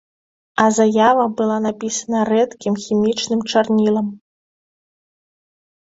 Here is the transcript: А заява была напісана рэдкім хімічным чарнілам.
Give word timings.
А 0.61 0.63
заява 0.77 1.25
была 1.41 1.57
напісана 1.67 2.19
рэдкім 2.31 2.73
хімічным 2.87 3.47
чарнілам. 3.53 4.13